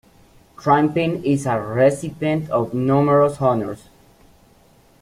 Trimpin 0.57 1.23
is 1.23 1.45
a 1.45 1.61
recipient 1.61 2.49
of 2.49 2.73
numerous 2.73 3.39
honors. 3.39 3.83